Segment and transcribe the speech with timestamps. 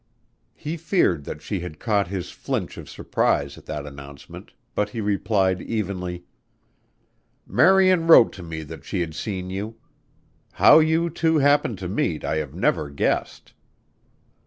[0.55, 4.99] He feared that she had caught his flinch of surprise at that announcement but he
[4.99, 6.23] replied evenly:
[7.45, 9.75] "Marian wrote to me that she had seen you.
[10.53, 13.53] How you two happened to meet, I have never guessed."